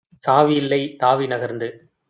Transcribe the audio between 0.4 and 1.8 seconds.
யில்லை; தாவி நகர்ந்து